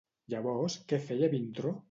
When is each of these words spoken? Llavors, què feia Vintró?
Llavors, 0.33 0.79
què 0.93 1.01
feia 1.11 1.31
Vintró? 1.37 1.77